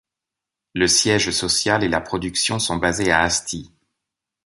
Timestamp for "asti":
3.21-3.71